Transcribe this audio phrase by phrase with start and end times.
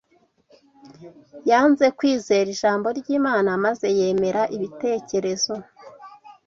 [1.49, 5.53] Yanze kwizera Ijambo ry’Imana maze yemera ibitekerezo